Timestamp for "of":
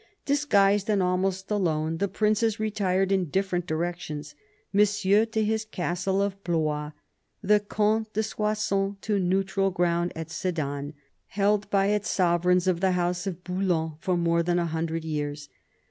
6.23-6.43, 12.65-12.79, 13.27-13.43